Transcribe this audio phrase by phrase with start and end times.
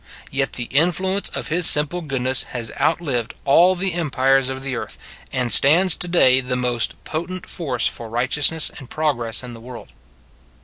[0.31, 4.75] Yet the influence of His simple goodness has out lived all the empires of the
[4.75, 4.97] earth,
[5.31, 9.91] and stands to day the most potent force for righteousness and progress in the world.